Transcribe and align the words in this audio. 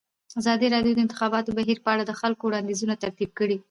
ازادي 0.39 0.67
راډیو 0.75 0.93
د 0.95 0.97
د 0.97 1.03
انتخاباتو 1.05 1.55
بهیر 1.57 1.77
په 1.81 1.89
اړه 1.93 2.03
د 2.05 2.11
خلکو 2.21 2.43
وړاندیزونه 2.45 2.93
ترتیب 3.03 3.29
کړي. 3.39 3.57